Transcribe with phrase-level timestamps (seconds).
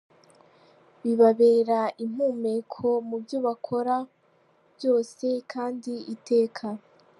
[1.01, 3.95] bibabera impumeko mu byo bakora
[4.75, 6.65] byose, kandi iteka